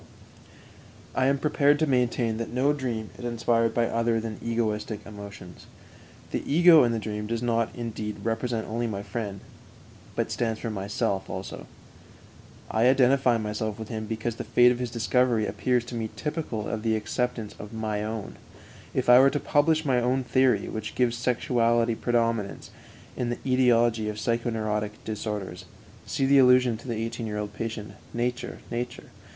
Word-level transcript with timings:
I 1.13 1.27
am 1.27 1.37
prepared 1.37 1.77
to 1.77 1.85
maintain 1.85 2.37
that 2.37 2.51
no 2.51 2.73
dream 2.73 3.11
is 3.19 3.23
inspired 3.23 3.75
by 3.75 3.85
other 3.87 4.19
than 4.19 4.39
egoistic 4.43 5.05
emotions. 5.05 5.67
The 6.31 6.41
ego 6.51 6.83
in 6.83 6.91
the 6.91 6.97
dream 6.97 7.27
does 7.27 7.43
not, 7.43 7.69
indeed, 7.75 8.15
represent 8.25 8.67
only 8.67 8.87
my 8.87 9.03
friend, 9.03 9.41
but 10.15 10.31
stands 10.31 10.59
for 10.59 10.71
myself 10.71 11.29
also. 11.29 11.67
I 12.71 12.87
identify 12.89 13.37
myself 13.37 13.77
with 13.77 13.89
him 13.89 14.07
because 14.07 14.37
the 14.37 14.43
fate 14.43 14.71
of 14.71 14.79
his 14.79 14.89
discovery 14.89 15.45
appears 15.45 15.85
to 15.85 15.93
me 15.95 16.09
typical 16.15 16.67
of 16.67 16.81
the 16.81 16.95
acceptance 16.95 17.53
of 17.59 17.71
my 17.71 18.03
own. 18.03 18.37
If 18.95 19.07
I 19.07 19.19
were 19.19 19.29
to 19.29 19.39
publish 19.39 19.85
my 19.85 20.01
own 20.01 20.23
theory, 20.23 20.67
which 20.67 20.95
gives 20.95 21.15
sexuality 21.15 21.93
predominance 21.93 22.71
in 23.15 23.29
the 23.29 23.35
ætiology 23.35 24.09
of 24.09 24.15
psychoneurotic 24.15 24.93
disorders 25.05 25.65
(see 26.07 26.25
the 26.25 26.39
allusion 26.39 26.75
to 26.77 26.87
the 26.87 26.95
eighteen 26.95 27.27
year 27.27 27.37
old 27.37 27.53
patient 27.53 27.89
_"Nature, 27.91 28.57
Nature!" 28.71 29.11